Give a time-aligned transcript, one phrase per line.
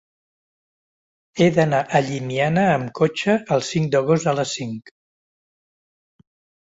[1.41, 4.91] He d'anar a Llimiana amb cotxe el cinc d'agost a les cinc.